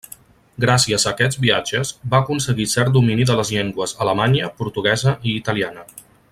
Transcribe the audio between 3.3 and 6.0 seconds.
de les llengües alemanya, portuguesa i italiana.